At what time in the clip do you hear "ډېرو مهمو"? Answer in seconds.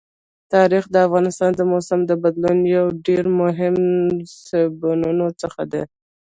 3.05-4.25